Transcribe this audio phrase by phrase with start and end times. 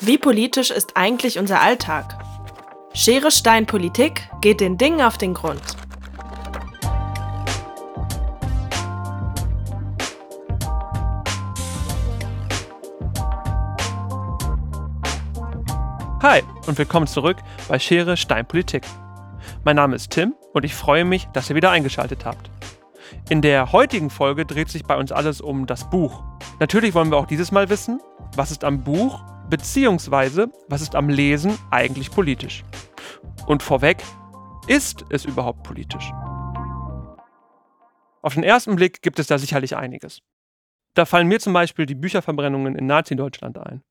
[0.00, 2.18] Wie politisch ist eigentlich unser Alltag?
[2.94, 5.62] Schere Stein Politik geht den Dingen auf den Grund.
[16.22, 18.84] Hi und willkommen zurück bei Schere Stein Politik.
[19.64, 22.51] Mein Name ist Tim und ich freue mich, dass ihr wieder eingeschaltet habt.
[23.28, 26.22] In der heutigen Folge dreht sich bei uns alles um das Buch.
[26.60, 28.00] Natürlich wollen wir auch dieses Mal wissen,
[28.36, 30.46] was ist am Buch bzw.
[30.68, 32.64] was ist am Lesen eigentlich politisch.
[33.46, 34.02] Und vorweg,
[34.66, 36.12] ist es überhaupt politisch?
[38.22, 40.20] Auf den ersten Blick gibt es da sicherlich einiges.
[40.94, 43.82] Da fallen mir zum Beispiel die Bücherverbrennungen in Nazi-Deutschland ein.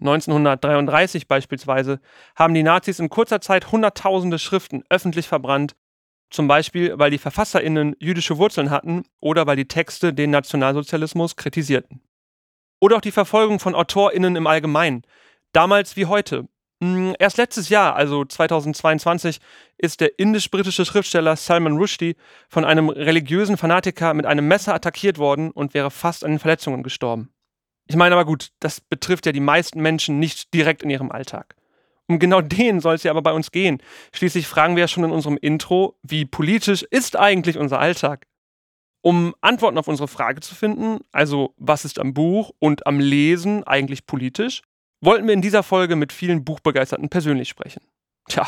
[0.00, 2.00] 1933 beispielsweise
[2.34, 5.76] haben die Nazis in kurzer Zeit Hunderttausende Schriften öffentlich verbrannt,
[6.30, 12.00] zum Beispiel weil die Verfasserinnen jüdische Wurzeln hatten oder weil die Texte den Nationalsozialismus kritisierten.
[12.80, 15.02] Oder auch die Verfolgung von AutorInnen im Allgemeinen.
[15.52, 16.48] Damals wie heute.
[16.82, 19.40] Hm, erst letztes Jahr, also 2022,
[19.76, 22.16] ist der indisch-britische Schriftsteller Salman Rushdie
[22.48, 26.82] von einem religiösen Fanatiker mit einem Messer attackiert worden und wäre fast an den Verletzungen
[26.82, 27.30] gestorben.
[27.86, 31.54] Ich meine aber gut, das betrifft ja die meisten Menschen nicht direkt in ihrem Alltag.
[32.10, 33.80] Um genau den soll es ja aber bei uns gehen.
[34.12, 38.26] Schließlich fragen wir ja schon in unserem Intro, wie politisch ist eigentlich unser Alltag?
[39.00, 43.62] Um Antworten auf unsere Frage zu finden, also was ist am Buch und am Lesen
[43.62, 44.62] eigentlich politisch,
[45.00, 47.82] wollten wir in dieser Folge mit vielen Buchbegeisterten persönlich sprechen.
[48.28, 48.44] Tja,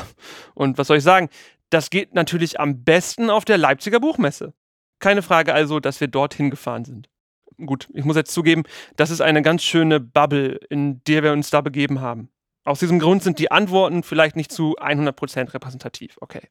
[0.54, 1.28] und was soll ich sagen?
[1.70, 4.54] Das geht natürlich am besten auf der Leipziger Buchmesse.
[4.98, 7.08] Keine Frage also, dass wir dorthin gefahren sind.
[7.64, 8.64] Gut, ich muss jetzt zugeben,
[8.96, 12.31] das ist eine ganz schöne Bubble, in der wir uns da begeben haben.
[12.64, 16.48] Aus diesem Grund sind die Antworten vielleicht nicht zu 100% repräsentativ, okay.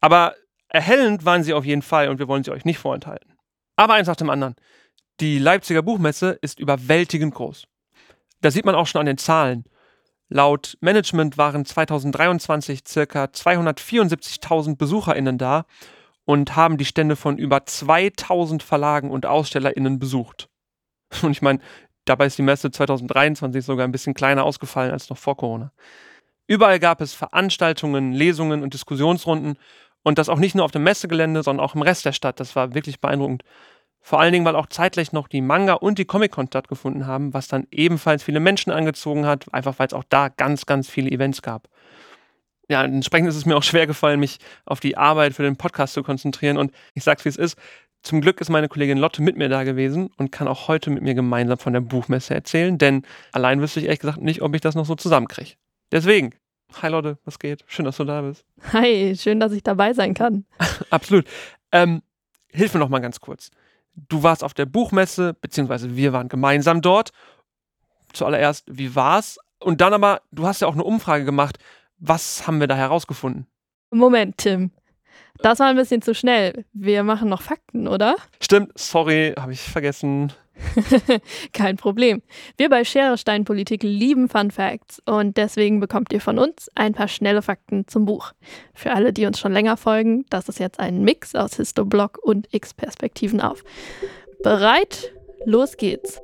[0.00, 0.34] Aber
[0.74, 3.34] Erhellend waren sie auf jeden Fall und wir wollen sie euch nicht vorenthalten.
[3.76, 4.56] Aber eins nach dem anderen.
[5.20, 7.68] Die Leipziger Buchmesse ist überwältigend groß.
[8.40, 9.66] Das sieht man auch schon an den Zahlen.
[10.28, 13.24] Laut Management waren 2023 ca.
[13.26, 15.64] 274.000 BesucherInnen da
[16.24, 20.48] und haben die Stände von über 2000 Verlagen und AusstellerInnen besucht.
[21.22, 21.60] Und ich meine,
[22.04, 25.72] dabei ist die Messe 2023 sogar ein bisschen kleiner ausgefallen als noch vor Corona.
[26.46, 29.56] Überall gab es Veranstaltungen, Lesungen und Diskussionsrunden
[30.02, 32.38] und das auch nicht nur auf dem Messegelände, sondern auch im Rest der Stadt.
[32.38, 33.42] Das war wirklich beeindruckend.
[34.00, 37.48] Vor allen Dingen, weil auch zeitgleich noch die Manga und die Comic-Con stattgefunden haben, was
[37.48, 41.40] dann ebenfalls viele Menschen angezogen hat, einfach weil es auch da ganz, ganz viele Events
[41.40, 41.68] gab.
[42.68, 45.94] Ja, entsprechend ist es mir auch schwer gefallen, mich auf die Arbeit für den Podcast
[45.94, 46.58] zu konzentrieren.
[46.58, 47.56] Und ich sag's wie es ist.
[48.04, 51.02] Zum Glück ist meine Kollegin Lotte mit mir da gewesen und kann auch heute mit
[51.02, 54.60] mir gemeinsam von der Buchmesse erzählen, denn allein wüsste ich ehrlich gesagt nicht, ob ich
[54.60, 55.52] das noch so zusammenkriege.
[55.90, 56.34] Deswegen,
[56.82, 57.64] Hi Leute, was geht?
[57.66, 58.44] Schön, dass du da bist.
[58.72, 60.44] Hi, schön, dass ich dabei sein kann.
[60.90, 61.24] Absolut.
[61.72, 62.02] Ähm,
[62.50, 63.50] hilf mir noch mal ganz kurz.
[63.94, 67.10] Du warst auf der Buchmesse, beziehungsweise wir waren gemeinsam dort.
[68.12, 69.38] Zuallererst, wie war's?
[69.60, 71.58] Und dann aber, du hast ja auch eine Umfrage gemacht.
[71.98, 73.46] Was haben wir da herausgefunden?
[73.90, 74.72] Moment, Tim.
[75.40, 76.64] Das war ein bisschen zu schnell.
[76.72, 78.16] Wir machen noch Fakten, oder?
[78.40, 80.32] Stimmt, sorry, habe ich vergessen.
[81.52, 82.22] Kein Problem.
[82.56, 86.94] Wir bei Schere Stein Politik lieben Fun Facts und deswegen bekommt ihr von uns ein
[86.94, 88.32] paar schnelle Fakten zum Buch.
[88.72, 92.52] Für alle, die uns schon länger folgen, das ist jetzt ein Mix aus Histoblock und
[92.54, 93.64] X-Perspektiven auf.
[94.42, 95.12] Bereit?
[95.44, 96.20] Los geht's.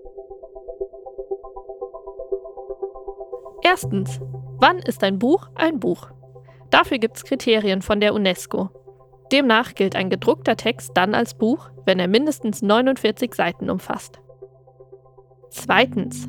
[3.63, 4.21] Erstens,
[4.59, 6.11] wann ist ein Buch ein Buch?
[6.71, 8.71] Dafür gibt es Kriterien von der UNESCO.
[9.33, 14.21] Demnach gilt ein gedruckter Text dann als Buch, wenn er mindestens 49 Seiten umfasst.
[15.51, 16.29] Zweitens.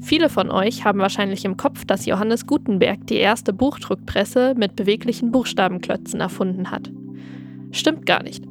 [0.00, 5.30] Viele von euch haben wahrscheinlich im Kopf, dass Johannes Gutenberg die erste Buchdruckpresse mit beweglichen
[5.30, 6.90] Buchstabenklötzen erfunden hat.
[7.70, 8.44] Stimmt gar nicht.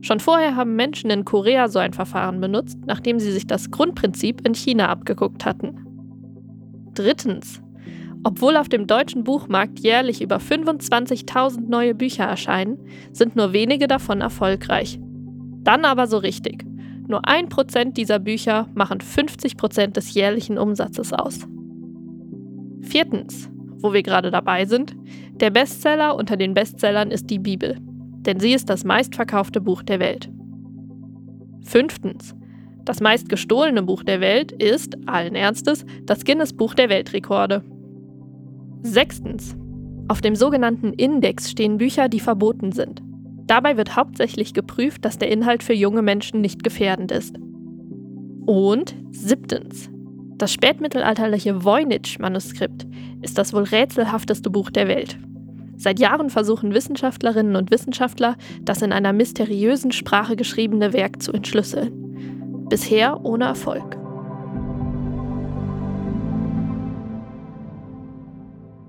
[0.00, 4.46] Schon vorher haben Menschen in Korea so ein Verfahren benutzt, nachdem sie sich das Grundprinzip
[4.46, 5.84] in China abgeguckt hatten.
[6.94, 7.60] Drittens.
[8.26, 12.76] Obwohl auf dem deutschen Buchmarkt jährlich über 25.000 neue Bücher erscheinen,
[13.12, 14.98] sind nur wenige davon erfolgreich.
[15.62, 16.64] Dann aber so richtig.
[17.06, 21.46] Nur ein Prozent dieser Bücher machen 50 Prozent des jährlichen Umsatzes aus.
[22.80, 24.96] Viertens, wo wir gerade dabei sind,
[25.34, 30.00] der Bestseller unter den Bestsellern ist die Bibel, denn sie ist das meistverkaufte Buch der
[30.00, 30.28] Welt.
[31.62, 32.34] Fünftens,
[32.84, 37.62] das meistgestohlene Buch der Welt ist, allen Ernstes, das Guinness Buch der Weltrekorde.
[38.86, 39.56] Sechstens.
[40.08, 43.02] Auf dem sogenannten Index stehen Bücher, die verboten sind.
[43.46, 47.36] Dabei wird hauptsächlich geprüft, dass der Inhalt für junge Menschen nicht gefährdend ist.
[48.46, 49.90] Und siebtens.
[50.38, 52.86] Das spätmittelalterliche Voynich-Manuskript
[53.22, 55.18] ist das wohl rätselhafteste Buch der Welt.
[55.76, 62.66] Seit Jahren versuchen Wissenschaftlerinnen und Wissenschaftler, das in einer mysteriösen Sprache geschriebene Werk zu entschlüsseln.
[62.68, 64.05] Bisher ohne Erfolg.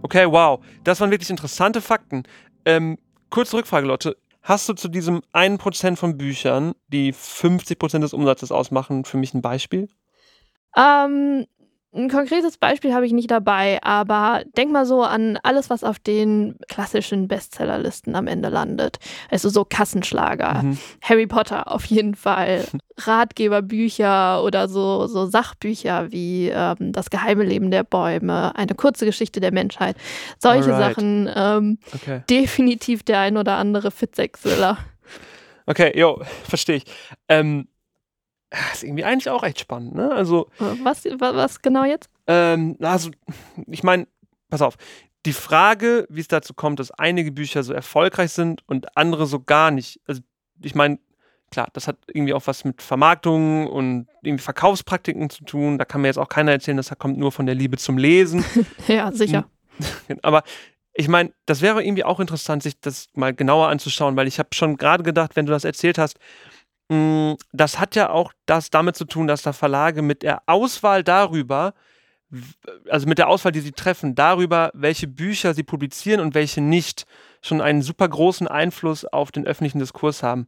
[0.07, 0.63] Okay, wow.
[0.85, 2.23] Das waren wirklich interessante Fakten.
[2.63, 2.97] Ähm,
[3.29, 4.15] kurze Rückfrage, Lotte.
[4.41, 9.41] Hast du zu diesem 1% von Büchern, die 50% des Umsatzes ausmachen, für mich ein
[9.41, 9.89] Beispiel?
[10.77, 11.45] Ähm,
[11.93, 15.97] ein konkretes Beispiel habe ich nicht dabei, aber denk mal so an alles, was auf
[15.99, 18.97] den klassischen Bestsellerlisten am Ende landet.
[19.31, 20.77] Also so Kassenschlager, Mhm.
[21.01, 22.65] Harry Potter auf jeden Fall,
[22.99, 29.39] Ratgeberbücher oder so, so Sachbücher wie ähm, Das geheime Leben der Bäume, eine kurze Geschichte
[29.39, 29.95] der Menschheit.
[30.39, 30.95] Solche Alright.
[30.95, 32.21] Sachen, ähm, Okay.
[32.29, 34.77] definitiv der ein oder andere Fitzek-Thriller.
[35.65, 36.85] Okay, jo, verstehe ich.
[37.29, 37.67] Ähm,
[38.73, 40.11] ist irgendwie eigentlich auch echt spannend, ne?
[40.11, 42.09] Also, Was, wa- was genau jetzt?
[42.27, 43.09] ähm, also,
[43.67, 44.07] ich meine,
[44.49, 44.75] pass auf.
[45.25, 49.41] Die Frage, wie es dazu kommt, dass einige Bücher so erfolgreich sind und andere so
[49.41, 49.99] gar nicht.
[50.07, 50.21] Also,
[50.61, 50.99] ich meine,
[51.51, 55.77] klar, das hat irgendwie auch was mit Vermarktung und irgendwie Verkaufspraktiken zu tun.
[55.77, 58.45] Da kann mir jetzt auch keiner erzählen, das kommt nur von der Liebe zum Lesen.
[58.87, 59.49] Ja, sicher.
[60.23, 60.43] Aber
[60.93, 64.49] ich meine, das wäre irgendwie auch interessant, sich das mal genauer anzuschauen, weil ich habe
[64.53, 66.17] schon gerade gedacht, wenn du das erzählt hast,
[66.89, 71.73] das hat ja auch das damit zu tun, dass da Verlage mit der Auswahl darüber,
[72.89, 77.05] also mit der Auswahl, die sie treffen, darüber, welche Bücher sie publizieren und welche nicht,
[77.41, 80.47] schon einen super großen Einfluss auf den öffentlichen Diskurs haben.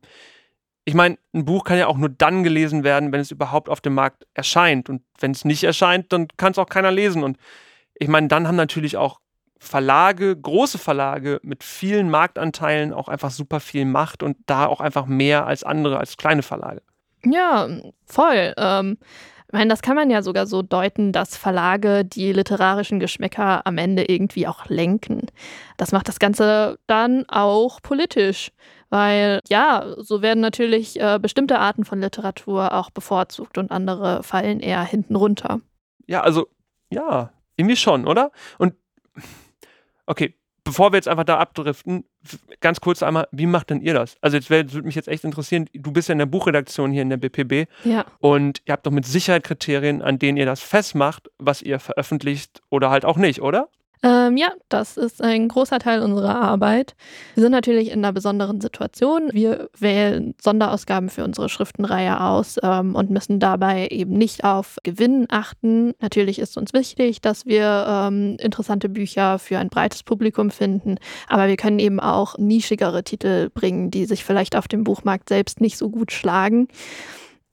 [0.86, 3.81] Ich meine, ein Buch kann ja auch nur dann gelesen werden, wenn es überhaupt auf
[3.81, 4.89] dem Markt erscheint.
[4.89, 7.24] Und wenn es nicht erscheint, dann kann es auch keiner lesen.
[7.24, 7.38] Und
[7.94, 9.19] ich meine, dann haben natürlich auch
[9.59, 15.06] Verlage, große Verlage mit vielen Marktanteilen auch einfach super viel Macht und da auch einfach
[15.06, 16.81] mehr als andere, als kleine Verlage.
[17.25, 17.67] Ja,
[18.06, 18.53] voll.
[18.57, 18.97] Ähm,
[19.47, 23.77] ich meine, das kann man ja sogar so deuten, dass Verlage die literarischen Geschmäcker am
[23.77, 25.25] Ende irgendwie auch lenken.
[25.75, 28.51] Das macht das Ganze dann auch politisch,
[28.89, 34.59] weil ja, so werden natürlich äh, bestimmte Arten von Literatur auch bevorzugt und andere fallen
[34.59, 35.59] eher hinten runter.
[36.06, 36.47] Ja, also,
[36.91, 38.31] ja, irgendwie schon, oder?
[38.59, 38.75] Und
[40.09, 40.33] okay,
[40.63, 42.03] bevor wir jetzt einfach da abdriften,
[42.59, 44.17] ganz kurz einmal, wie macht denn ihr das?
[44.21, 47.09] Also jetzt würde mich jetzt echt interessieren, du bist ja in der Buchredaktion hier in
[47.09, 48.06] der BPB Ja.
[48.19, 52.61] und ihr habt doch mit Sicherheit Kriterien, an denen ihr das festmacht, was ihr veröffentlicht
[52.69, 53.69] oder halt auch nicht, oder?
[54.01, 56.96] Ähm, ja, das ist ein großer Teil unserer Arbeit.
[57.36, 59.30] Wir sind natürlich in einer besonderen Situation.
[59.34, 65.25] Wir wählen Sonderausgaben für unsere Schriftenreihe aus ähm, und müssen dabei eben nicht auf Gewinn
[65.30, 65.94] achten.
[66.00, 70.95] Natürlich ist uns wichtig, dass wir ähm, interessante Bücher für ein breites Publikum finden,
[71.28, 75.60] aber wir können eben auch nischigere Titel bringen, die sich vielleicht auf dem Buchmarkt selbst
[75.60, 76.69] nicht so gut schlagen.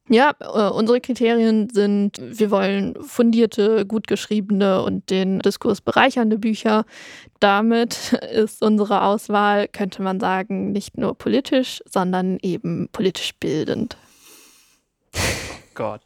[0.09, 6.85] Ja, äh, unsere Kriterien sind, wir wollen fundierte, gut geschriebene und den Diskurs bereichernde Bücher.
[7.41, 13.97] Damit ist unsere Auswahl, könnte man sagen, nicht nur politisch, sondern eben politisch bildend.
[15.77, 16.01] Gott.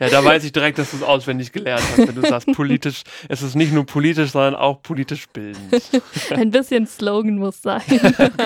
[0.00, 3.02] Ja, da weiß ich direkt, dass du es auswendig gelernt hast, wenn du sagst, politisch,
[3.28, 5.70] es ist nicht nur politisch, sondern auch politisch bildend.
[6.30, 7.82] Ein bisschen Slogan muss sein.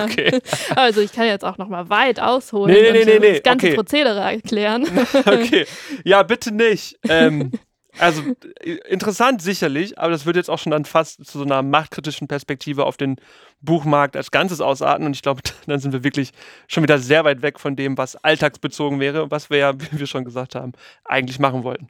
[0.05, 0.41] Okay.
[0.75, 3.43] Also ich kann jetzt auch noch mal weit ausholen Nee, nee, und nee, nee, das
[3.45, 3.77] ganze okay.
[3.77, 4.87] Prozedere erklären.
[5.25, 5.67] Okay.
[6.05, 6.99] Ja, bitte nicht.
[7.09, 7.53] Ähm,
[7.99, 8.23] also
[8.61, 12.29] äh, interessant sicherlich, aber das würde jetzt auch schon dann fast zu so einer machtkritischen
[12.29, 13.17] Perspektive auf den
[13.61, 15.07] Buchmarkt als Ganzes ausarten.
[15.07, 16.33] Und ich glaube, dann sind wir wirklich
[16.69, 20.07] schon wieder sehr weit weg von dem, was alltagsbezogen wäre, was wir ja, wie wir
[20.07, 20.73] schon gesagt haben,
[21.05, 21.89] eigentlich machen wollten.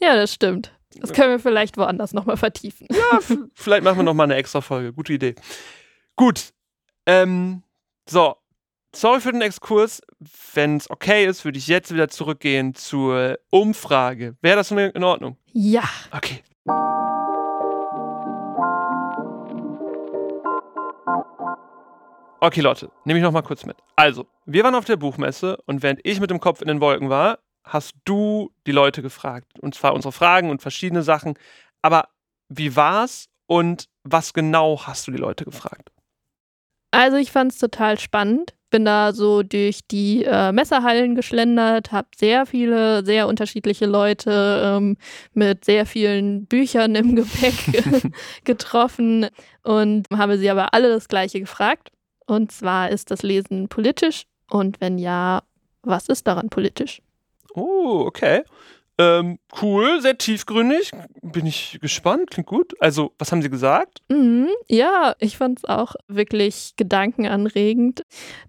[0.00, 0.72] Ja, das stimmt.
[0.96, 2.88] Das können wir vielleicht woanders noch mal vertiefen.
[2.90, 3.20] Ja,
[3.54, 4.92] vielleicht machen wir noch mal eine extra Folge.
[4.92, 5.36] Gute Idee.
[6.16, 6.52] Gut.
[7.06, 7.62] Ähm,
[8.08, 8.34] so.
[8.92, 10.02] Sorry für den Exkurs.
[10.52, 14.36] Wenn es okay ist, würde ich jetzt wieder zurückgehen zur Umfrage.
[14.40, 15.36] Wäre das in Ordnung?
[15.52, 15.84] Ja.
[16.10, 16.42] Okay.
[22.42, 23.76] Okay, Leute, nehme ich noch mal kurz mit.
[23.96, 27.10] Also, wir waren auf der Buchmesse und während ich mit dem Kopf in den Wolken
[27.10, 29.60] war, hast du die Leute gefragt.
[29.60, 31.34] Und zwar unsere Fragen und verschiedene Sachen.
[31.82, 32.08] Aber
[32.48, 35.92] wie war's und was genau hast du die Leute gefragt?
[36.90, 38.54] Also ich fand es total spannend.
[38.70, 44.96] Bin da so durch die äh, Messerhallen geschlendert, habe sehr viele, sehr unterschiedliche Leute ähm,
[45.34, 47.54] mit sehr vielen Büchern im Gepäck
[48.44, 49.26] getroffen
[49.62, 51.90] und habe sie aber alle das gleiche gefragt.
[52.26, 55.42] Und zwar ist das Lesen politisch und wenn ja,
[55.82, 57.02] was ist daran politisch?
[57.54, 58.42] Oh, okay.
[59.00, 60.90] Ähm, cool, sehr tiefgründig.
[61.22, 62.74] Bin ich gespannt, klingt gut.
[62.80, 64.02] Also, was haben sie gesagt?
[64.10, 68.02] Mhm, ja, ich fand es auch wirklich gedankenanregend.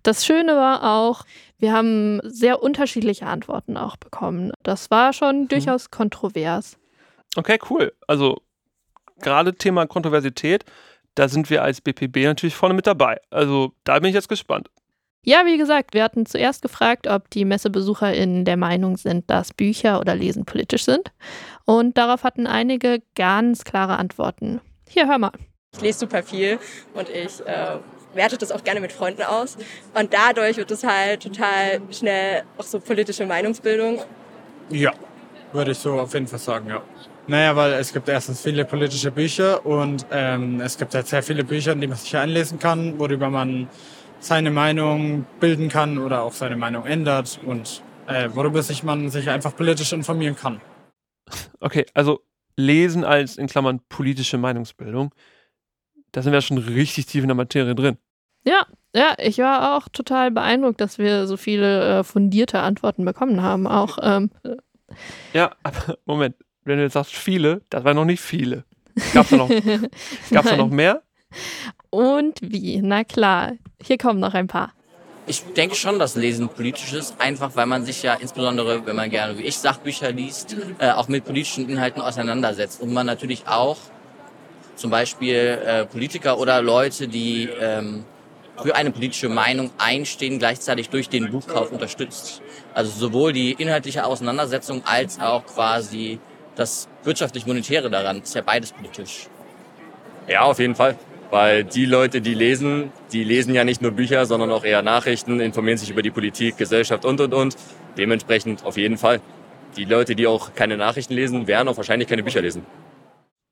[0.04, 1.24] Das Schöne war auch,
[1.58, 4.52] wir haben sehr unterschiedliche Antworten auch bekommen.
[4.64, 6.78] Das war schon durchaus kontrovers.
[7.38, 7.94] Okay, cool.
[8.08, 8.42] Also,
[9.22, 10.66] gerade Thema Kontroversität,
[11.16, 13.22] da sind wir als BPB natürlich vorne mit dabei.
[13.30, 14.70] Also, da bin ich jetzt gespannt.
[15.24, 20.00] Ja, wie gesagt, wir hatten zuerst gefragt, ob die MessebesucherInnen der Meinung sind, dass Bücher
[20.00, 21.12] oder Lesen politisch sind.
[21.66, 24.62] Und darauf hatten einige ganz klare Antworten.
[24.90, 25.32] Hier, hör mal.
[25.76, 26.58] Ich lese super viel
[26.96, 27.78] und ich äh,
[28.16, 29.58] werte das auch gerne mit Freunden aus.
[29.94, 34.00] Und dadurch wird es halt total schnell auch so politische Meinungsbildung.
[34.70, 34.92] Ja,
[35.54, 36.82] würde ich so auf jeden Fall sagen, ja.
[37.28, 41.44] Naja, weil es gibt erstens viele politische Bücher und ähm, es gibt halt sehr viele
[41.44, 43.70] Bücher, in die man sich einlesen kann, worüber man
[44.22, 49.30] seine Meinung bilden kann oder auch seine Meinung ändert und äh, worüber sich man sich
[49.30, 50.62] einfach politisch informieren kann.
[51.60, 52.22] Okay, also
[52.56, 55.14] lesen als in Klammern politische Meinungsbildung
[56.12, 57.98] da sind wir schon richtig tief in der Materie drin.
[58.44, 63.42] Ja, ja, ich war auch total beeindruckt, dass wir so viele äh, fundierte Antworten bekommen
[63.42, 63.68] haben.
[63.68, 63.98] Auch.
[64.02, 64.32] Ähm,
[65.34, 68.66] ja, aber Moment, wenn du jetzt sagst viele, das waren noch nicht viele.
[69.14, 69.50] Gab's da noch,
[70.32, 71.02] gab's da noch mehr?
[71.90, 72.82] Und wie?
[72.82, 74.72] Na klar, hier kommen noch ein paar.
[75.28, 79.10] Ich denke schon, dass Lesen politisch ist, einfach weil man sich ja insbesondere, wenn man
[79.10, 83.78] gerne wie ich Sachbücher liest, äh, auch mit politischen Inhalten auseinandersetzt und man natürlich auch
[84.76, 88.04] zum Beispiel äh, Politiker oder Leute, die ähm,
[88.62, 92.42] für eine politische Meinung einstehen, gleichzeitig durch den Buchkauf unterstützt.
[92.74, 96.20] Also sowohl die inhaltliche Auseinandersetzung als auch quasi
[96.56, 98.22] das wirtschaftlich-monetäre daran.
[98.22, 99.28] ist ja beides politisch.
[100.28, 100.98] Ja, auf jeden Fall.
[101.32, 105.40] Weil die Leute, die lesen, die lesen ja nicht nur Bücher, sondern auch eher Nachrichten,
[105.40, 107.56] informieren sich über die Politik, Gesellschaft und, und, und.
[107.98, 109.22] Dementsprechend auf jeden Fall.
[109.78, 112.66] Die Leute, die auch keine Nachrichten lesen, werden auch wahrscheinlich keine Bücher lesen.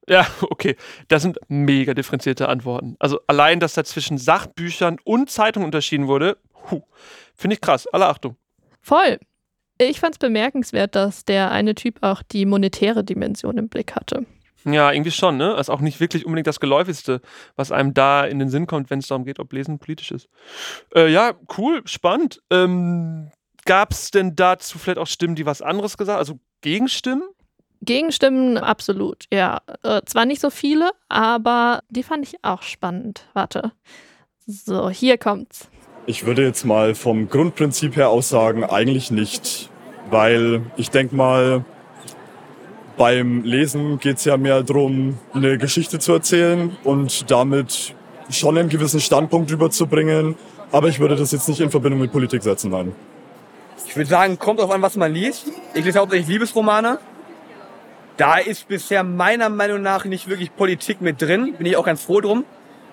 [0.09, 0.75] Ja, okay.
[1.07, 2.97] Das sind mega differenzierte Antworten.
[2.99, 6.37] Also allein, dass da zwischen Sachbüchern und Zeitungen unterschieden wurde,
[7.33, 7.87] finde ich krass.
[7.87, 8.35] Alle Achtung.
[8.81, 9.19] Voll.
[9.77, 14.25] Ich fand es bemerkenswert, dass der eine Typ auch die monetäre Dimension im Blick hatte.
[14.65, 15.51] Ja, irgendwie schon, ne?
[15.51, 17.21] Das ist auch nicht wirklich unbedingt das Geläufigste,
[17.55, 20.29] was einem da in den Sinn kommt, wenn es darum geht, ob Lesen politisch ist.
[20.93, 22.41] Äh, ja, cool, spannend.
[22.51, 23.31] Ähm,
[23.65, 26.19] Gab es denn dazu vielleicht auch Stimmen, die was anderes gesagt haben?
[26.19, 27.23] Also Gegenstimmen?
[27.81, 29.61] Gegenstimmen, absolut, ja.
[29.83, 33.27] Äh, zwar nicht so viele, aber die fand ich auch spannend.
[33.33, 33.71] Warte.
[34.45, 35.69] So, hier kommt's.
[36.05, 39.69] Ich würde jetzt mal vom Grundprinzip her aussagen, eigentlich nicht.
[40.09, 41.63] Weil ich denke mal,
[42.99, 47.95] beim Lesen geht es ja mehr darum, eine Geschichte zu erzählen und damit
[48.29, 50.35] schon einen gewissen Standpunkt überzubringen.
[50.73, 52.91] Aber ich würde das jetzt nicht in Verbindung mit Politik setzen, nein.
[53.87, 55.45] Ich würde sagen, kommt auf an, was man liest.
[55.73, 56.99] Ich lese hauptsächlich Liebesromane.
[58.17, 61.55] Da ist bisher meiner Meinung nach nicht wirklich Politik mit drin.
[61.57, 62.43] Bin ich auch ganz froh drum.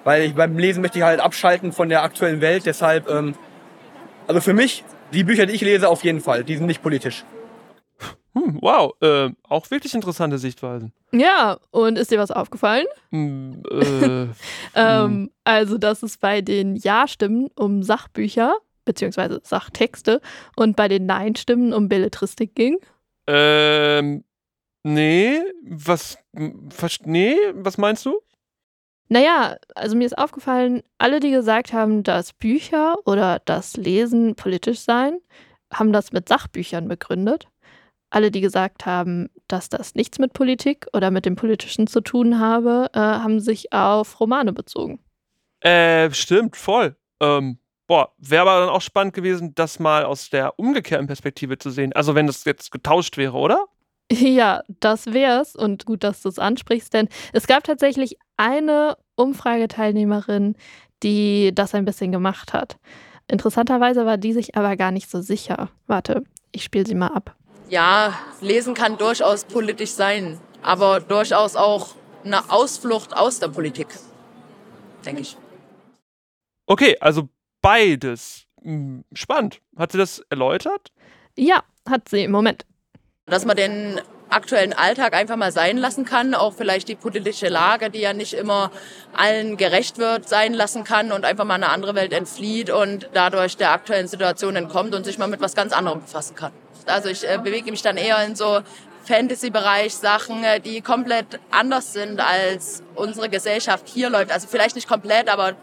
[0.05, 2.65] Weil ich beim Lesen möchte ich halt abschalten von der aktuellen Welt.
[2.65, 3.35] Deshalb, ähm,
[4.29, 6.45] also für mich, die Bücher, die ich lese, auf jeden Fall.
[6.45, 7.25] Die sind nicht politisch.
[8.37, 10.93] Hm, wow, äh, auch wirklich interessante Sichtweisen.
[11.13, 12.87] Ja, und ist dir was aufgefallen?
[13.11, 14.23] Hm, äh,
[14.75, 15.31] ähm, hm.
[15.45, 19.39] Also, dass es bei den Ja-Stimmen um Sachbücher bzw.
[19.43, 20.21] Sachtexte
[20.57, 22.79] und bei den Nein-Stimmen um Belletristik ging.
[23.27, 24.23] Ähm,
[24.89, 28.21] Nee, was, was, nee, was meinst du?
[29.09, 34.79] Naja, also mir ist aufgefallen, alle, die gesagt haben, dass Bücher oder das Lesen politisch
[34.79, 35.19] seien,
[35.73, 37.49] haben das mit Sachbüchern begründet.
[38.11, 42.39] Alle, die gesagt haben, dass das nichts mit Politik oder mit dem Politischen zu tun
[42.39, 45.01] habe, äh, haben sich auf Romane bezogen.
[45.61, 46.97] Äh, stimmt, voll.
[47.21, 51.71] Ähm, boah, wäre aber dann auch spannend gewesen, das mal aus der umgekehrten Perspektive zu
[51.71, 51.93] sehen.
[51.93, 53.67] Also wenn das jetzt getauscht wäre, oder?
[54.13, 60.55] Ja, das wär's und gut, dass du es ansprichst, denn es gab tatsächlich eine Umfrageteilnehmerin,
[61.03, 62.79] die das ein bisschen gemacht hat.
[63.29, 65.71] Interessanterweise war die sich aber gar nicht so sicher.
[65.89, 66.23] Warte,
[66.53, 67.37] ich spiele sie mal ab.
[67.69, 71.95] Ja, lesen kann durchaus politisch sein, aber durchaus auch
[72.25, 73.89] eine Ausflucht aus der Politik,
[75.05, 75.37] denke ich.
[76.67, 77.29] Okay, also
[77.61, 78.47] beides.
[78.63, 79.61] Hm, spannend.
[79.77, 80.93] Hat sie das erläutert?
[81.37, 82.67] Ja, hat sie im Moment.
[83.27, 87.91] Dass man den aktuellen Alltag einfach mal sein lassen kann, auch vielleicht die politische Lage,
[87.91, 88.71] die ja nicht immer
[89.13, 93.57] allen gerecht wird, sein lassen kann und einfach mal eine andere Welt entflieht und dadurch
[93.57, 96.53] der aktuellen Situation entkommt und sich mal mit was ganz anderem befassen kann.
[96.87, 98.61] Also ich äh, bewege mich dann eher in so
[99.05, 104.33] Fantasy-Bereich Sachen, äh, die komplett anders sind als unsere Gesellschaft hier läuft.
[104.33, 105.57] Also vielleicht nicht komplett, aber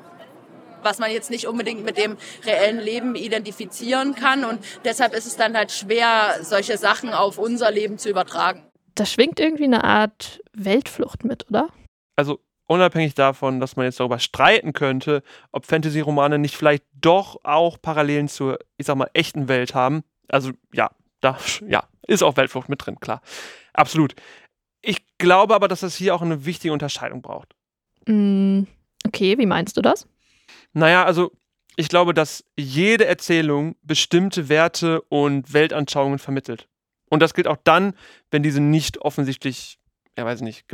[0.83, 4.43] was man jetzt nicht unbedingt mit dem reellen Leben identifizieren kann.
[4.43, 8.63] Und deshalb ist es dann halt schwer, solche Sachen auf unser Leben zu übertragen.
[8.95, 11.69] Da schwingt irgendwie eine Art Weltflucht mit, oder?
[12.15, 17.81] Also unabhängig davon, dass man jetzt darüber streiten könnte, ob Fantasy-Romane nicht vielleicht doch auch
[17.81, 20.03] Parallelen zur, ich sag mal, echten Welt haben.
[20.27, 20.91] Also ja,
[21.23, 21.37] da
[21.67, 23.21] ja, ist auch Weltflucht mit drin, klar.
[23.73, 24.15] Absolut.
[24.81, 27.55] Ich glaube aber, dass das hier auch eine wichtige Unterscheidung braucht.
[28.05, 28.63] Mm,
[29.05, 30.07] okay, wie meinst du das?
[30.73, 31.31] Naja, also
[31.75, 36.67] ich glaube, dass jede Erzählung bestimmte Werte und Weltanschauungen vermittelt.
[37.09, 37.93] Und das gilt auch dann,
[38.31, 39.79] wenn diese nicht offensichtlich,
[40.17, 40.65] ja weiß nicht,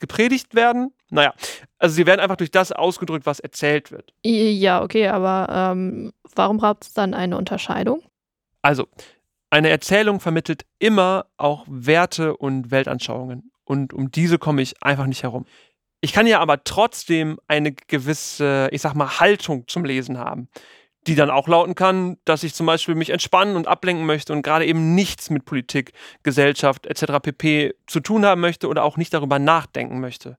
[0.00, 0.92] gepredigt werden.
[1.10, 1.34] Naja,
[1.78, 4.12] also sie werden einfach durch das ausgedrückt, was erzählt wird.
[4.24, 8.02] Ja, okay, aber ähm, warum braucht es dann eine Unterscheidung?
[8.62, 8.88] Also,
[9.50, 13.50] eine Erzählung vermittelt immer auch Werte und Weltanschauungen.
[13.64, 15.46] Und um diese komme ich einfach nicht herum.
[16.00, 20.48] Ich kann ja aber trotzdem eine gewisse, ich sag mal, Haltung zum Lesen haben,
[21.06, 24.42] die dann auch lauten kann, dass ich zum Beispiel mich entspannen und ablenken möchte und
[24.42, 27.20] gerade eben nichts mit Politik, Gesellschaft etc.
[27.22, 27.74] pp.
[27.86, 30.38] zu tun haben möchte oder auch nicht darüber nachdenken möchte.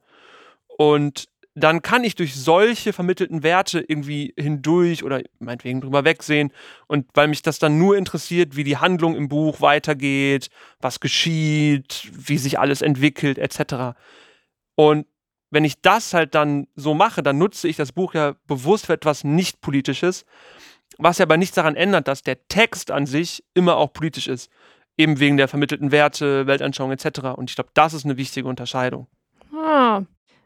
[0.77, 1.25] Und
[1.59, 6.51] dann kann ich durch solche vermittelten Werte irgendwie hindurch oder meinetwegen drüber wegsehen.
[6.87, 10.49] Und weil mich das dann nur interessiert, wie die Handlung im Buch weitergeht,
[10.79, 13.97] was geschieht, wie sich alles entwickelt, etc.
[14.75, 15.05] Und
[15.51, 18.93] wenn ich das halt dann so mache, dann nutze ich das Buch ja bewusst für
[18.93, 20.25] etwas nicht politisches,
[20.97, 24.51] was ja aber nichts daran ändert, dass der Text an sich immer auch politisch ist.
[24.97, 27.19] Eben wegen der vermittelten Werte, Weltanschauung etc.
[27.35, 29.07] Und ich glaube, das ist eine wichtige Unterscheidung.
[29.53, 30.03] Ah,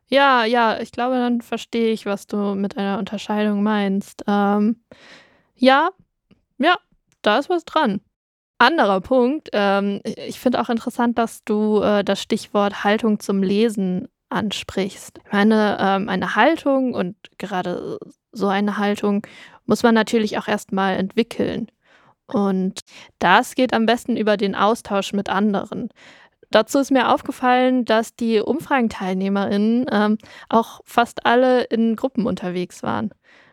[0.07, 4.23] ja, ja, ich glaube, dann verstehe ich, was du mit einer Unterscheidung meinst.
[4.27, 4.83] Ähm,
[5.55, 5.89] ja,
[6.57, 6.77] ja,
[7.21, 8.01] da ist was dran.
[8.57, 14.07] Anderer Punkt, ähm, ich finde auch interessant, dass du äh, das Stichwort Haltung zum Lesen
[14.29, 15.19] ansprichst.
[15.25, 17.99] Ich meine, ähm, eine Haltung und gerade
[18.31, 19.25] so eine Haltung
[19.65, 21.67] muss man natürlich auch erstmal entwickeln.
[22.25, 22.81] Und
[23.19, 25.89] das geht am besten über den Austausch mit anderen.
[26.53, 30.19] Dazu ist mir aufgefallen, dass die Umfragenteilnehmerinnen ähm,
[30.49, 33.09] auch fast alle in Gruppen unterwegs waren.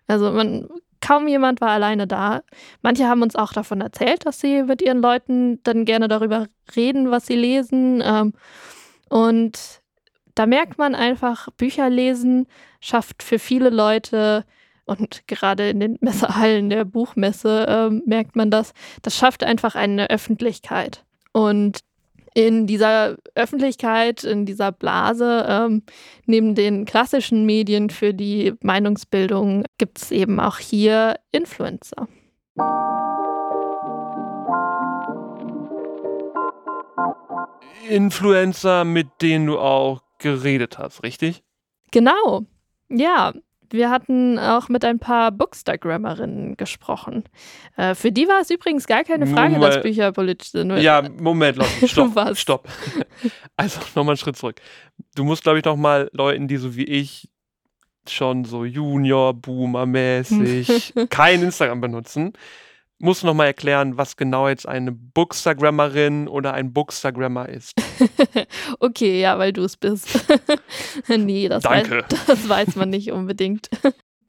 [0.07, 0.69] Also man,
[1.00, 2.42] kaum jemand war alleine da.
[2.83, 7.11] Manche haben uns auch davon erzählt, dass sie mit ihren Leuten dann gerne darüber reden,
[7.11, 8.02] was sie lesen.
[8.04, 8.35] Ähm,
[9.09, 9.80] und
[10.35, 12.49] da merkt man einfach, Bücher lesen
[12.83, 14.45] schafft für viele Leute
[14.85, 20.11] und gerade in den Messehallen der Buchmesse äh, merkt man das, das schafft einfach eine
[20.11, 21.07] Öffentlichkeit.
[21.33, 21.80] Und
[22.34, 25.82] in dieser Öffentlichkeit, in dieser Blase, ähm,
[26.26, 32.08] neben den klassischen Medien für die Meinungsbildung, gibt es eben auch hier Influencer.
[37.88, 41.43] Influencer, mit denen du auch geredet hast, richtig?
[41.90, 42.43] Genau.
[42.88, 43.32] Ja,
[43.73, 47.25] wir hatten auch mit ein paar Bookstagrammerinnen gesprochen.
[47.76, 49.75] Äh, für die war es übrigens gar keine Frage, Moment.
[49.75, 50.76] dass Bücher politisch sind.
[50.78, 52.41] Ja, Moment, Leute, stopp, Was?
[52.41, 52.69] stopp.
[53.56, 54.61] Also nochmal einen Schritt zurück.
[55.15, 57.28] Du musst, glaube ich, noch mal Leuten, die so wie ich
[58.09, 62.33] schon so Junior-Boomer-mäßig kein Instagram benutzen,
[63.00, 67.73] musst du noch mal erklären, was genau jetzt eine Bookstagrammerin oder ein Bookstagrammer ist.
[68.78, 70.08] okay, ja, weil du es bist.
[71.08, 72.04] nee, das Danke.
[72.08, 73.69] Weiß, das weiß man nicht unbedingt.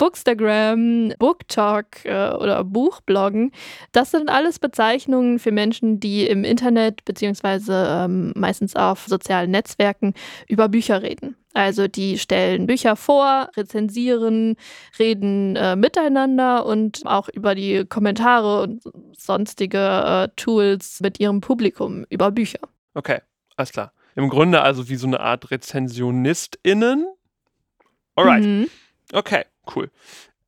[0.02, 3.52] Bookstagram, Booktalk äh, oder Buchbloggen,
[3.92, 10.16] das sind alles Bezeichnungen für Menschen, die im Internet beziehungsweise ähm, meistens auf sozialen Netzwerken
[10.48, 11.36] über Bücher reden.
[11.54, 14.56] Also die stellen Bücher vor, rezensieren,
[14.98, 18.82] reden äh, miteinander und auch über die Kommentare und
[19.16, 22.62] sonstige äh, Tools mit ihrem Publikum über Bücher.
[22.96, 23.20] Okay,
[23.56, 23.94] alles klar.
[24.16, 27.06] Im Grunde also wie so eine Art RezensionistInnen.
[28.16, 28.44] Alright.
[28.44, 28.68] Mhm.
[29.14, 29.44] Okay,
[29.76, 29.90] cool.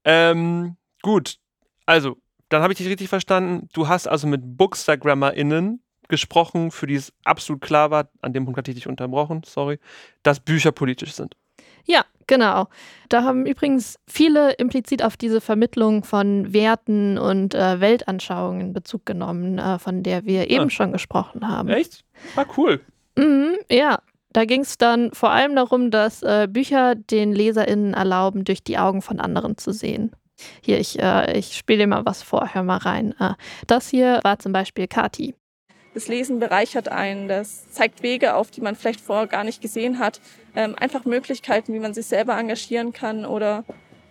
[0.05, 1.37] Ähm, gut,
[1.85, 2.17] also,
[2.49, 3.69] dann habe ich dich richtig verstanden.
[3.73, 8.57] Du hast also mit BookstagrammerInnen gesprochen, für die es absolut klar war, an dem Punkt
[8.57, 9.79] hatte ich dich unterbrochen, sorry,
[10.21, 11.35] dass Bücher politisch sind.
[11.85, 12.67] Ja, genau.
[13.09, 19.57] Da haben übrigens viele implizit auf diese Vermittlung von Werten und äh, Weltanschauungen Bezug genommen,
[19.57, 20.69] äh, von der wir eben Ah.
[20.69, 21.69] schon gesprochen haben.
[21.69, 22.05] Echt?
[22.35, 22.79] Ah, cool.
[23.17, 23.99] Mhm, ja,
[24.33, 28.77] da ging es dann vor allem darum, dass äh, Bücher den LeserInnen erlauben, durch die
[28.77, 30.11] Augen von anderen zu sehen.
[30.61, 33.15] Hier, ich, äh, ich spiele dir mal was vor, hör mal rein.
[33.19, 33.33] Äh,
[33.67, 35.35] das hier war zum Beispiel Kati.
[35.93, 39.99] Das Lesen bereichert einen, das zeigt Wege auf, die man vielleicht vorher gar nicht gesehen
[39.99, 40.19] hat.
[40.55, 43.63] Ähm, einfach Möglichkeiten, wie man sich selber engagieren kann oder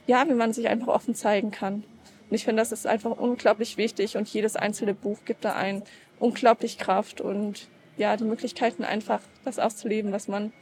[0.06, 1.84] ja, wie man sich einfach offen zeigen kann.
[2.30, 5.82] Und ich finde, das ist einfach unglaublich wichtig und jedes einzelne Buch gibt da einen
[6.18, 10.52] unglaublich Kraft und ja, die Möglichkeiten einfach das auszuleben, was man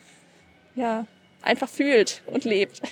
[0.75, 1.07] ja
[1.43, 2.83] einfach fühlt und lebt.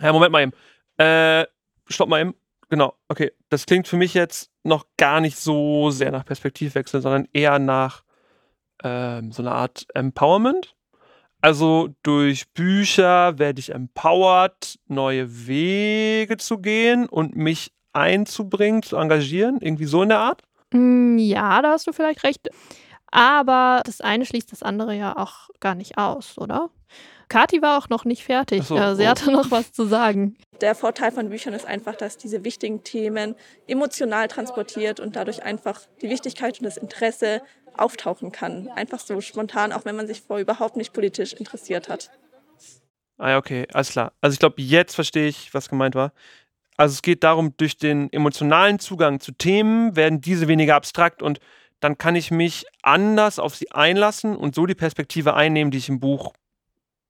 [0.00, 0.52] Ja, Moment mal eben.
[0.98, 1.46] Äh,
[1.88, 2.34] stopp mal eben.
[2.68, 3.32] Genau, okay.
[3.48, 8.02] Das klingt für mich jetzt noch gar nicht so sehr nach Perspektivwechsel, sondern eher nach
[8.82, 10.74] ähm, so einer Art Empowerment.
[11.40, 19.58] Also durch Bücher werde ich empowered, neue Wege zu gehen und mich einzubringen, zu engagieren,
[19.60, 20.42] irgendwie so in der Art.
[20.72, 22.48] Mm, Ja, da hast du vielleicht recht.
[23.10, 26.70] Aber das eine schließt das andere ja auch gar nicht aus, oder?
[27.28, 28.62] Kati war auch noch nicht fertig.
[28.64, 29.06] So, Äh, Sie oh.
[29.06, 30.36] hatte noch was zu sagen.
[30.60, 33.34] Der Vorteil von Büchern ist einfach, dass diese wichtigen Themen
[33.66, 37.42] emotional transportiert und dadurch einfach die Wichtigkeit und das Interesse
[37.76, 38.68] auftauchen kann.
[38.68, 42.10] Einfach so spontan, auch wenn man sich vorher überhaupt nicht politisch interessiert hat.
[43.18, 44.12] Ah ja, okay, alles klar.
[44.20, 46.12] Also ich glaube, jetzt verstehe ich, was gemeint war.
[46.76, 51.40] Also es geht darum, durch den emotionalen Zugang zu Themen werden diese weniger abstrakt und
[51.80, 55.88] dann kann ich mich anders auf sie einlassen und so die Perspektive einnehmen, die ich
[55.88, 56.32] im Buch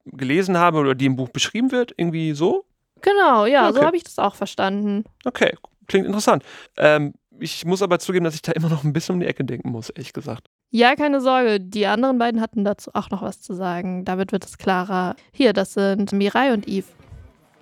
[0.05, 1.93] gelesen habe oder die im Buch beschrieben wird.
[1.97, 2.65] Irgendwie so?
[3.01, 3.79] Genau, ja, Okay.
[3.79, 5.03] so habe ich das auch verstanden.
[5.25, 5.55] Okay,
[5.87, 6.43] klingt interessant.
[6.77, 9.45] Ähm, ich muss aber zugeben, dass ich da immer noch ein bisschen um die Ecke
[9.45, 10.47] denken muss, ehrlich gesagt.
[10.71, 14.03] Ja, keine Sorge, die anderen beiden hatten dazu auch noch was zu sagen.
[14.05, 15.15] Damit wird es klarer.
[15.31, 16.87] Hier, das sind Mirai und Eve.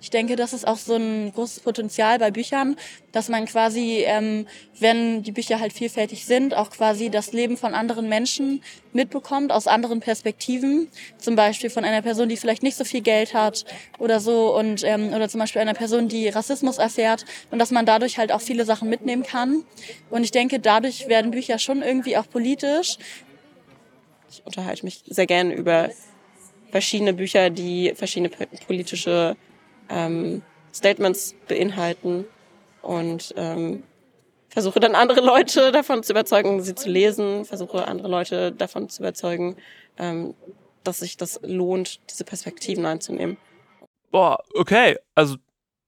[0.06, 2.76] Ich denke, das ist auch so ein großes Potenzial bei Büchern,
[3.10, 4.46] dass man quasi, ähm,
[4.78, 9.66] wenn die Bücher halt vielfältig sind, auch quasi das Leben von anderen Menschen mitbekommt, aus
[9.66, 10.86] anderen Perspektiven.
[11.18, 13.64] Zum Beispiel von einer Person, die vielleicht nicht so viel Geld hat
[13.98, 17.84] oder so, und, ähm, oder zum Beispiel einer Person, die Rassismus erfährt und dass man
[17.84, 19.64] dadurch halt auch viele Sachen mitnehmen kann.
[20.08, 22.96] Und ich denke, dadurch werden Bücher schon irgendwie auch politisch.
[24.30, 25.90] Ich unterhalte mich sehr gern über
[26.70, 29.36] verschiedene Bücher, die verschiedene po- politische
[29.88, 32.24] ähm, Statements beinhalten
[32.82, 33.82] und ähm,
[34.48, 39.02] versuche dann andere Leute davon zu überzeugen, sie zu lesen, versuche andere Leute davon zu
[39.02, 39.56] überzeugen,
[39.98, 40.34] ähm,
[40.84, 43.36] dass sich das lohnt, diese Perspektiven einzunehmen.
[44.10, 44.96] Boah, okay.
[45.14, 45.36] Also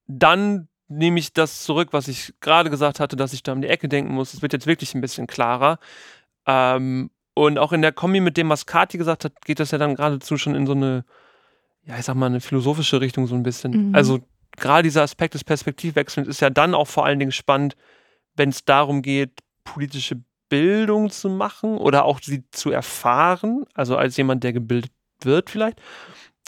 [0.06, 3.68] dann nehme ich das zurück, was ich gerade gesagt hatte, dass ich da um die
[3.68, 4.34] Ecke denken muss.
[4.34, 5.78] Es wird jetzt wirklich ein bisschen klarer.
[6.46, 9.78] Ähm, und auch in der Kombi mit dem, was Kati gesagt hat, geht das ja
[9.78, 11.04] dann geradezu schon in so eine,
[11.88, 13.88] ja, ich sag mal, eine philosophische Richtung so ein bisschen.
[13.88, 13.94] Mhm.
[13.94, 14.20] Also
[14.56, 17.76] gerade dieser Aspekt des Perspektivwechselns ist ja dann auch vor allen Dingen spannend,
[18.36, 24.16] wenn es darum geht, politische Bildung zu machen oder auch sie zu erfahren, also als
[24.16, 25.80] jemand, der gebildet wird vielleicht.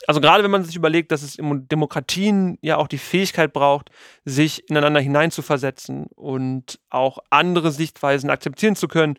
[0.07, 3.91] Also gerade wenn man sich überlegt, dass es in Demokratien ja auch die Fähigkeit braucht,
[4.25, 9.19] sich ineinander hineinzuversetzen und auch andere Sichtweisen akzeptieren zu können.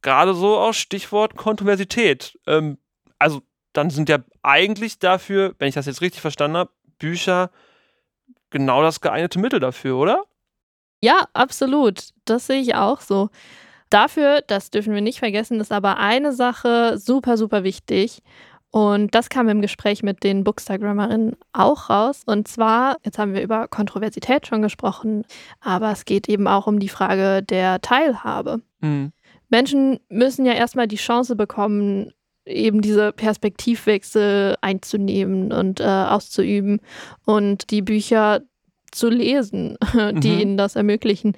[0.00, 2.38] Gerade so auch Stichwort Kontroversität.
[2.46, 2.78] Ähm,
[3.18, 3.42] also
[3.76, 7.50] dann sind ja eigentlich dafür, wenn ich das jetzt richtig verstanden habe, Bücher
[8.50, 10.24] genau das geeignete Mittel dafür, oder?
[11.02, 12.10] Ja, absolut.
[12.24, 13.28] Das sehe ich auch so.
[13.90, 18.22] Dafür, das dürfen wir nicht vergessen, ist aber eine Sache super, super wichtig.
[18.70, 22.22] Und das kam im Gespräch mit den Bookstagrammerinnen auch raus.
[22.26, 25.24] Und zwar, jetzt haben wir über Kontroversität schon gesprochen,
[25.60, 28.60] aber es geht eben auch um die Frage der Teilhabe.
[28.80, 29.12] Mhm.
[29.48, 32.12] Menschen müssen ja erstmal die Chance bekommen,
[32.46, 36.80] eben diese Perspektivwechsel einzunehmen und äh, auszuüben
[37.24, 38.42] und die Bücher
[38.92, 40.40] zu lesen, die Mhm.
[40.40, 41.36] ihnen das ermöglichen.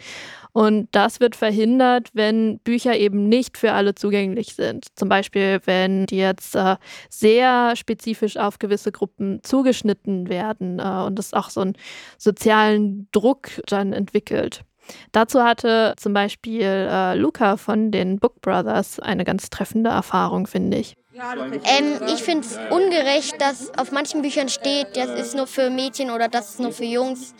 [0.52, 4.86] Und das wird verhindert, wenn Bücher eben nicht für alle zugänglich sind.
[4.96, 6.76] Zum Beispiel, wenn die jetzt äh,
[7.10, 11.74] sehr spezifisch auf gewisse Gruppen zugeschnitten werden äh, und es auch so einen
[12.16, 14.64] sozialen Druck dann entwickelt.
[15.12, 20.78] Dazu hatte zum Beispiel äh, Luca von den Book Brothers eine ganz treffende Erfahrung, finde
[20.78, 20.96] ich.
[21.20, 26.10] Ähm, ich finde es ungerecht, dass auf manchen Büchern steht, das ist nur für Mädchen
[26.10, 27.34] oder das ist nur für Jungs.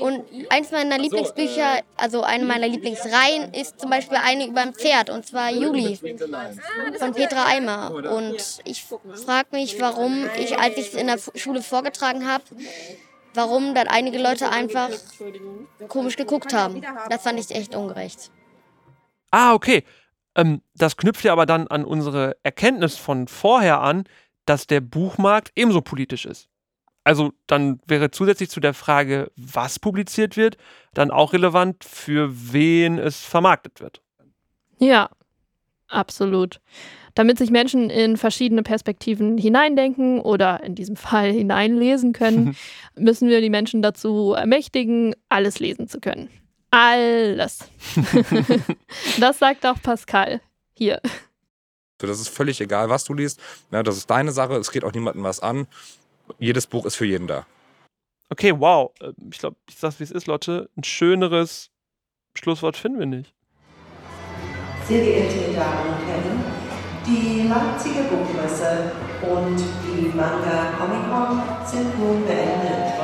[0.00, 5.10] Und eins meiner Lieblingsbücher, also eine meiner Lieblingsreihen, ist zum Beispiel eine über ein Pferd,
[5.10, 5.96] und zwar Juli
[6.98, 7.92] von Petra Eimer.
[8.16, 12.44] Und ich frage mich, warum ich, als ich es in der Schule vorgetragen habe,
[13.38, 14.90] warum dann einige Leute einfach
[15.86, 16.82] komisch geguckt haben.
[17.08, 18.32] Das fand ich echt ungerecht.
[19.30, 19.84] Ah, okay.
[20.34, 24.04] Ähm, das knüpft ja aber dann an unsere Erkenntnis von vorher an,
[24.44, 26.48] dass der Buchmarkt ebenso politisch ist.
[27.04, 30.56] Also dann wäre zusätzlich zu der Frage, was publiziert wird,
[30.92, 34.02] dann auch relevant, für wen es vermarktet wird.
[34.78, 35.10] Ja,
[35.86, 36.60] absolut.
[37.18, 42.56] Damit sich Menschen in verschiedene Perspektiven hineindenken oder in diesem Fall hineinlesen können,
[42.94, 46.30] müssen wir die Menschen dazu ermächtigen, alles lesen zu können.
[46.70, 47.68] Alles.
[49.20, 50.40] das sagt auch Pascal
[50.74, 51.00] hier.
[52.00, 53.40] So, das ist völlig egal, was du liest.
[53.72, 55.66] Ja, das ist deine Sache, es geht auch niemandem was an.
[56.38, 57.46] Jedes Buch ist für jeden da.
[58.30, 58.92] Okay, wow.
[59.00, 60.70] Äh, Ich glaube, ich sag's wie es ist, Lotte.
[60.76, 61.70] Ein schöneres
[62.36, 63.34] Schlusswort finden wir nicht.
[64.86, 66.67] Sehr geehrte Damen und Herren,
[67.08, 68.92] die Leipziger Buchmesse
[69.24, 73.00] und die Manga Comic Con sind nun beendet.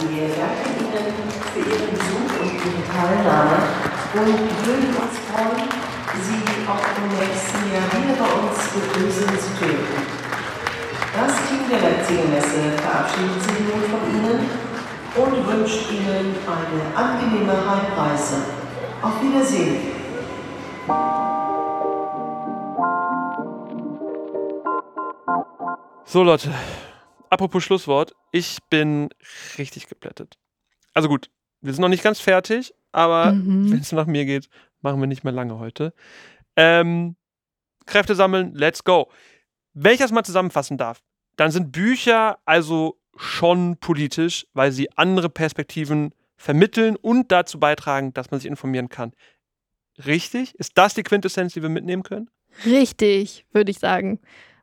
[0.00, 1.12] Wir danken Ihnen
[1.52, 3.60] für Ihren Besuch und Ihre Teilnahme
[4.16, 5.68] und würden uns freuen,
[6.24, 10.00] Sie auch im nächsten Jahr wieder bei uns begrüßen zu dürfen.
[11.12, 14.48] Das Team der Leipziger Messe verabschiedet sich nun von Ihnen
[15.12, 18.56] und wünscht Ihnen eine angenehme Heimreise.
[19.02, 19.99] Auf Wiedersehen.
[26.12, 26.52] So, Leute.
[27.28, 28.16] Apropos Schlusswort.
[28.32, 29.10] Ich bin
[29.58, 30.40] richtig geplättet.
[30.92, 33.70] Also gut, wir sind noch nicht ganz fertig, aber Mhm.
[33.70, 34.48] wenn es nach mir geht,
[34.80, 35.94] machen wir nicht mehr lange heute.
[36.56, 37.14] Ähm,
[37.86, 39.08] Kräfte sammeln, let's go.
[39.72, 41.00] Wenn ich das mal zusammenfassen darf,
[41.36, 48.32] dann sind Bücher also schon politisch, weil sie andere Perspektiven vermitteln und dazu beitragen, dass
[48.32, 49.12] man sich informieren kann.
[50.04, 50.56] Richtig?
[50.56, 52.30] Ist das die Quintessenz, die wir mitnehmen können?
[52.66, 54.18] Richtig, würde ich sagen.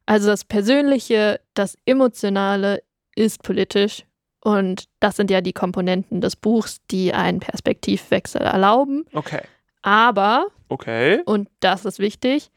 [0.07, 2.81] Also das Persönliche, das Emotionale
[3.15, 4.05] ist politisch
[4.41, 9.05] und das sind ja die Komponenten des Buchs, die einen Perspektivwechsel erlauben.
[9.13, 9.41] Okay.
[9.81, 11.21] Aber, Okay.
[11.25, 12.51] und das ist wichtig,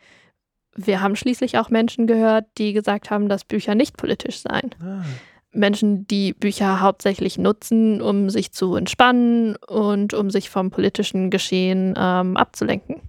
[0.77, 4.71] wir haben schließlich auch Menschen gehört, die gesagt haben, dass Bücher nicht politisch seien.
[4.81, 5.05] Ah.
[5.53, 11.95] Menschen, die Bücher hauptsächlich nutzen, um sich zu entspannen und um sich vom politischen Geschehen
[11.99, 13.01] ähm, abzulenken.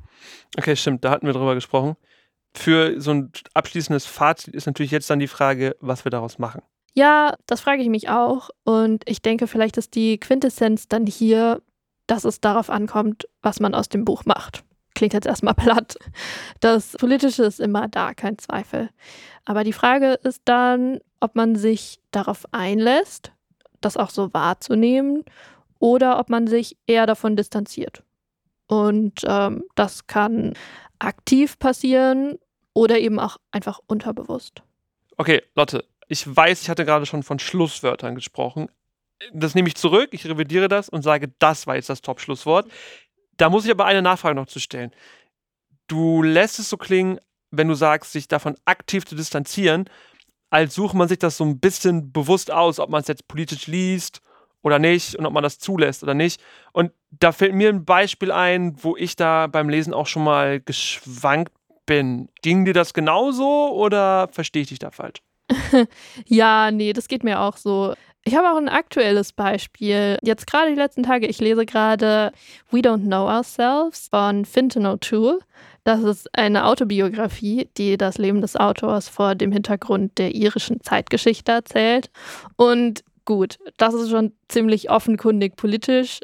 [0.58, 1.96] Okay, stimmt, da hatten wir drüber gesprochen.
[2.54, 6.62] Für so ein abschließendes Fazit ist natürlich jetzt dann die Frage, was wir daraus machen.
[6.94, 8.50] Ja, das frage ich mich auch.
[8.64, 11.62] Und ich denke, vielleicht ist die Quintessenz dann hier,
[12.08, 14.64] dass es darauf ankommt, was man aus dem Buch macht.
[14.96, 15.98] Klingt jetzt erstmal platt.
[16.60, 18.90] Das Politische ist immer da, kein Zweifel.
[19.46, 23.32] Aber die Frage ist dann, ob man sich darauf einlässt,
[23.80, 25.24] das auch so wahrzunehmen,
[25.80, 28.04] oder ob man sich eher davon distanziert.
[28.68, 30.54] Und ähm, das kann
[31.02, 32.38] aktiv passieren
[32.74, 34.64] oder eben auch einfach unterbewusst.
[35.18, 38.70] Okay, Lotte, ich weiß, ich hatte gerade schon von Schlusswörtern gesprochen.
[39.34, 42.72] Das nehme ich zurück, ich revidiere das und sage, das war jetzt das Top-Schlusswort.
[43.38, 44.92] Da muss ich aber eine Nachfrage noch zu stellen.
[45.88, 47.20] Du lässt es so klingen,
[47.52, 49.90] wenn du sagst, sich davon aktiv zu distanzieren,
[50.50, 53.68] als sucht man sich das so ein bisschen bewusst aus, ob man es jetzt politisch
[53.68, 54.22] liest
[54.62, 56.42] oder nicht und ob man das zulässt oder nicht.
[56.72, 60.60] Und da fällt mir ein Beispiel ein, wo ich da beim Lesen auch schon mal
[60.60, 61.54] geschwankt
[61.86, 62.30] bin.
[62.42, 65.22] Ging dir das genauso oder verstehe ich dich da falsch?
[66.26, 67.94] ja, nee, das geht mir auch so.
[68.24, 70.18] Ich habe auch ein aktuelles Beispiel.
[70.22, 72.32] Jetzt gerade die letzten Tage, ich lese gerade
[72.70, 75.40] We Don't Know Ourselves von Fintan O'Toole.
[75.84, 81.52] Das ist eine Autobiografie, die das Leben des Autors vor dem Hintergrund der irischen Zeitgeschichte
[81.52, 82.12] erzählt.
[82.56, 86.20] Und gut, das ist schon ziemlich offenkundig politisch.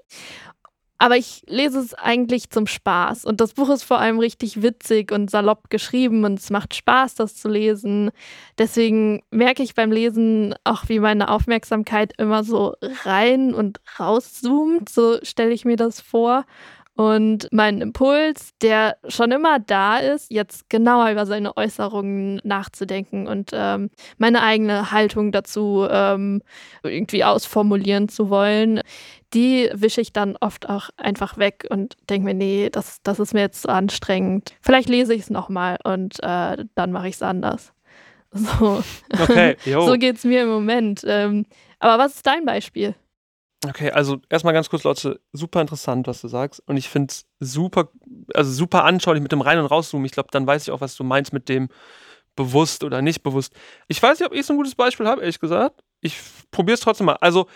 [0.99, 3.25] Aber ich lese es eigentlich zum Spaß.
[3.25, 7.15] Und das Buch ist vor allem richtig witzig und salopp geschrieben und es macht Spaß,
[7.15, 8.09] das zu lesen.
[8.57, 14.89] Deswegen merke ich beim Lesen auch, wie meine Aufmerksamkeit immer so rein und rauszoomt.
[14.89, 16.45] So stelle ich mir das vor.
[16.97, 23.51] Und mein Impuls, der schon immer da ist, jetzt genauer über seine Äußerungen nachzudenken und
[23.53, 26.41] ähm, meine eigene Haltung dazu ähm,
[26.81, 28.81] irgendwie ausformulieren zu wollen,
[29.35, 33.35] die wische ich dann oft auch einfach weg und denke mir, nee, das, das ist
[33.35, 34.55] mir jetzt zu anstrengend.
[34.59, 37.73] Vielleicht lese ich es nochmal und äh, dann mache ich es anders.
[38.33, 38.83] So,
[39.19, 41.01] Okay, so geht es mir im Moment.
[41.07, 41.45] Ähm,
[41.79, 42.93] aber was ist dein Beispiel?
[43.65, 46.61] Okay, also erstmal ganz kurz, Leute, super interessant, was du sagst.
[46.67, 47.89] Und ich finde es super,
[48.33, 50.05] also super anschaulich mit dem Rein- und Rauszoomen.
[50.05, 51.69] Ich glaube, dann weiß ich auch, was du meinst mit dem
[52.35, 53.53] bewusst oder nicht bewusst.
[53.87, 55.83] Ich weiß nicht, ob ich so ein gutes Beispiel habe, ehrlich gesagt.
[56.01, 56.17] Ich
[56.51, 57.17] probiere es trotzdem mal.
[57.19, 57.47] Also,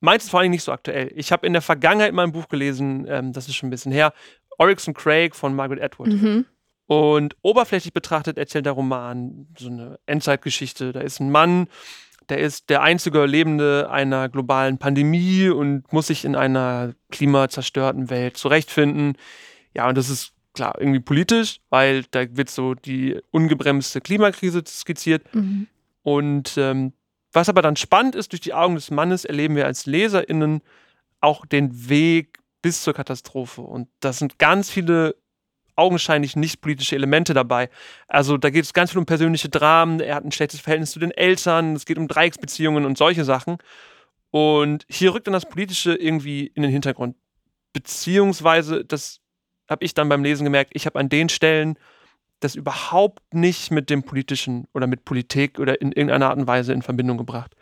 [0.00, 1.12] meins ist vor allem nicht so aktuell.
[1.14, 3.92] Ich habe in der Vergangenheit mal ein Buch gelesen, ähm, das ist schon ein bisschen
[3.92, 4.12] her,
[4.58, 6.08] Oryx und Craig von Margaret Atwood.
[6.08, 6.44] Mhm.
[6.86, 10.92] Und oberflächlich betrachtet erzählt der Roman so eine Endzeitgeschichte.
[10.92, 11.68] Da ist ein Mann,
[12.28, 18.36] der ist der einzige Überlebende einer globalen Pandemie und muss sich in einer klimazerstörten Welt
[18.36, 19.16] zurechtfinden.
[19.74, 25.32] Ja, und das ist klar irgendwie politisch, weil da wird so die ungebremste Klimakrise skizziert.
[25.34, 25.68] Mhm.
[26.02, 26.92] Und ähm,
[27.32, 30.62] was aber dann spannend ist, durch die Augen des Mannes erleben wir als LeserInnen
[31.20, 33.60] auch den Weg bis zur Katastrophe.
[33.60, 35.14] Und das sind ganz viele
[35.76, 37.68] augenscheinlich nicht politische Elemente dabei.
[38.08, 40.98] Also da geht es ganz viel um persönliche Dramen, er hat ein schlechtes Verhältnis zu
[40.98, 43.58] den Eltern, es geht um Dreiecksbeziehungen und solche Sachen.
[44.30, 47.16] Und hier rückt dann das Politische irgendwie in den Hintergrund.
[47.72, 49.20] Beziehungsweise, das
[49.68, 51.78] habe ich dann beim Lesen gemerkt, ich habe an den Stellen
[52.40, 56.72] das überhaupt nicht mit dem Politischen oder mit Politik oder in irgendeiner Art und Weise
[56.72, 57.54] in Verbindung gebracht.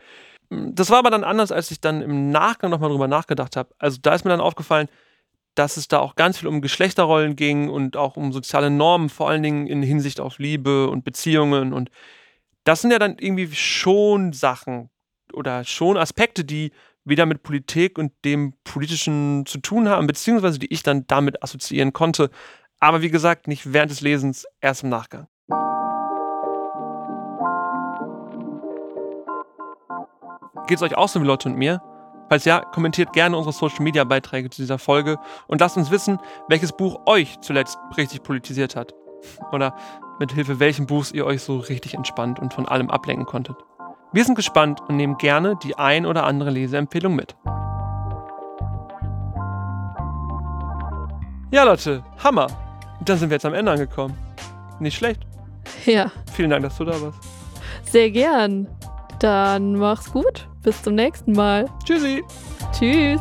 [0.50, 3.74] Das war aber dann anders, als ich dann im Nachgang nochmal drüber nachgedacht habe.
[3.78, 4.88] Also da ist mir dann aufgefallen,
[5.54, 9.28] dass es da auch ganz viel um Geschlechterrollen ging und auch um soziale Normen, vor
[9.28, 11.72] allen Dingen in Hinsicht auf Liebe und Beziehungen.
[11.72, 11.90] Und
[12.64, 14.90] das sind ja dann irgendwie schon Sachen
[15.32, 16.72] oder schon Aspekte, die
[17.04, 21.92] wieder mit Politik und dem Politischen zu tun haben, beziehungsweise die ich dann damit assoziieren
[21.92, 22.30] konnte.
[22.80, 25.28] Aber wie gesagt, nicht während des Lesens, erst im Nachgang.
[30.66, 31.82] Geht es euch auch so wie Leute und mir?
[32.34, 36.18] Falls ja, kommentiert gerne unsere Social Media Beiträge zu dieser Folge und lasst uns wissen,
[36.48, 38.92] welches Buch euch zuletzt richtig politisiert hat.
[39.52, 39.72] Oder
[40.18, 43.54] mit Hilfe welchen Buchs ihr euch so richtig entspannt und von allem ablenken konntet.
[44.12, 47.36] Wir sind gespannt und nehmen gerne die ein oder andere Leseempfehlung mit.
[51.52, 52.48] Ja, Leute, Hammer.
[53.04, 54.18] Dann sind wir jetzt am Ende angekommen.
[54.80, 55.20] Nicht schlecht.
[55.86, 57.20] Ja, Vielen Dank, dass du da warst.
[57.84, 58.66] sehr gern.
[59.24, 60.46] Dann mach's gut.
[60.62, 61.64] Bis zum nächsten Mal.
[61.82, 62.22] Tschüssi.
[62.72, 63.18] Tschüss.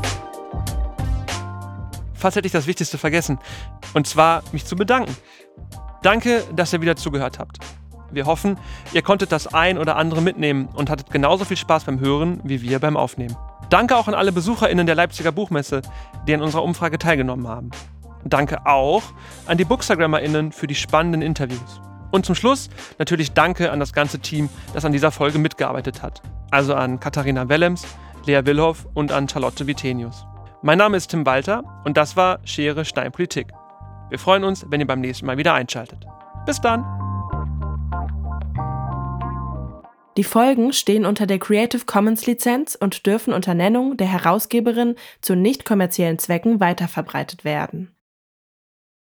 [2.14, 3.40] Fast hätte ich das Wichtigste vergessen.
[3.94, 5.16] Und zwar mich zu bedanken.
[6.02, 7.60] Danke, dass ihr wieder zugehört habt.
[8.12, 8.58] Wir hoffen,
[8.92, 12.62] ihr konntet das ein oder andere mitnehmen und hattet genauso viel Spaß beim Hören wie
[12.62, 13.38] wir beim Aufnehmen.
[13.70, 15.84] Danke auch an alle BesucherInnen der Leipziger Buchmesse,
[16.28, 17.72] die an unserer Umfrage teilgenommen haben.
[18.26, 19.04] Danke auch
[19.46, 21.80] an die BookstagrammerInnen für die spannenden Interviews.
[22.14, 26.22] Und zum Schluss natürlich Danke an das ganze Team, das an dieser Folge mitgearbeitet hat.
[26.52, 27.88] Also an Katharina Wellems,
[28.28, 30.24] Lea Willhoff und an Charlotte Vitenius.
[30.62, 33.48] Mein Name ist Tim Walter und das war Schere Stein Politik.
[34.10, 36.06] Wir freuen uns, wenn ihr beim nächsten Mal wieder einschaltet.
[36.46, 36.86] Bis dann!
[40.16, 45.36] Die Folgen stehen unter der Creative Commons Lizenz und dürfen unter Nennung der Herausgeberin zu
[45.36, 47.96] nicht kommerziellen Zwecken weiterverbreitet werden.